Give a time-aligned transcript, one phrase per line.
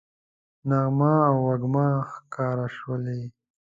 [0.69, 3.21] نغمه او وږمه ښکاره شولې